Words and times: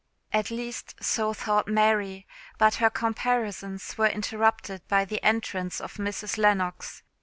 At 0.33 0.49
least, 0.49 0.95
so 1.03 1.31
thought 1.31 1.67
Mary; 1.67 2.25
but 2.57 2.73
her 2.81 2.89
comparisons 2.89 3.99
were 3.99 4.07
interrupted 4.07 4.81
by 4.87 5.05
the 5.05 5.23
entrance 5.23 5.79
of 5.79 5.97
Mrs. 5.97 6.39
Lennox. 6.39 7.03